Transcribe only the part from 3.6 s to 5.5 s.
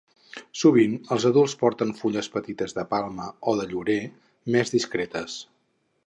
llorer més discretes.